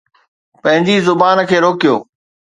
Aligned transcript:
پنهنجي 0.61 0.95
زبان 1.07 1.37
کي 1.49 1.57
روڪيو 1.65 1.95